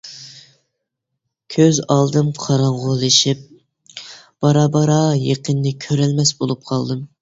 [1.55, 3.47] كۆز ئالدىم قاراڭغۇلىشىپ،
[4.09, 7.11] بارا-بارا يېقىننى كۆرەلمەس بولۇپ قالدىم.